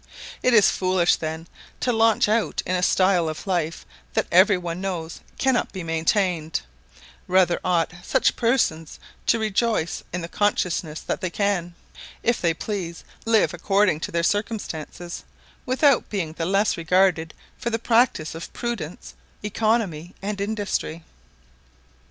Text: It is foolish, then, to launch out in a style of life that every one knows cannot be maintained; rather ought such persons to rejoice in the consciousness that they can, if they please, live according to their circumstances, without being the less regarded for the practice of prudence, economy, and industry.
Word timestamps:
It 0.41 0.55
is 0.55 0.71
foolish, 0.71 1.17
then, 1.17 1.47
to 1.81 1.93
launch 1.93 2.27
out 2.27 2.63
in 2.65 2.75
a 2.75 2.81
style 2.81 3.29
of 3.29 3.45
life 3.45 3.85
that 4.15 4.25
every 4.31 4.57
one 4.57 4.81
knows 4.81 5.19
cannot 5.37 5.71
be 5.71 5.83
maintained; 5.83 6.61
rather 7.27 7.59
ought 7.63 7.91
such 8.01 8.35
persons 8.35 8.99
to 9.27 9.37
rejoice 9.37 10.01
in 10.11 10.21
the 10.21 10.27
consciousness 10.27 11.01
that 11.01 11.21
they 11.21 11.29
can, 11.29 11.75
if 12.23 12.41
they 12.41 12.51
please, 12.55 13.03
live 13.27 13.53
according 13.53 13.99
to 13.99 14.11
their 14.11 14.23
circumstances, 14.23 15.23
without 15.67 16.09
being 16.09 16.33
the 16.33 16.47
less 16.47 16.77
regarded 16.77 17.35
for 17.59 17.69
the 17.69 17.77
practice 17.77 18.33
of 18.33 18.51
prudence, 18.53 19.13
economy, 19.43 20.15
and 20.19 20.41
industry. 20.41 21.03